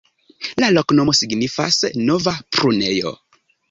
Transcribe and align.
La 0.63 0.69
loknomo 0.77 1.15
signifas: 1.21 1.79
nova-prunejo. 2.11 3.19